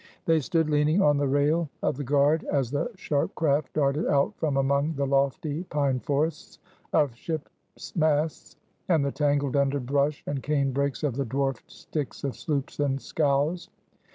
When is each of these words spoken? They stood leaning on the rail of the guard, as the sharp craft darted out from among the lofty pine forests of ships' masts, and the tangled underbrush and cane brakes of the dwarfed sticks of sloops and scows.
They 0.25 0.39
stood 0.39 0.67
leaning 0.67 0.99
on 0.99 1.19
the 1.19 1.27
rail 1.27 1.69
of 1.83 1.95
the 1.95 2.03
guard, 2.03 2.43
as 2.45 2.71
the 2.71 2.89
sharp 2.95 3.35
craft 3.35 3.73
darted 3.73 4.07
out 4.07 4.35
from 4.35 4.57
among 4.57 4.95
the 4.95 5.05
lofty 5.05 5.63
pine 5.65 5.99
forests 5.99 6.57
of 6.91 7.13
ships' 7.13 7.95
masts, 7.95 8.55
and 8.89 9.05
the 9.05 9.11
tangled 9.11 9.55
underbrush 9.55 10.23
and 10.25 10.41
cane 10.41 10.71
brakes 10.71 11.03
of 11.03 11.17
the 11.17 11.25
dwarfed 11.25 11.69
sticks 11.69 12.23
of 12.23 12.35
sloops 12.35 12.79
and 12.79 12.99
scows. 12.99 13.69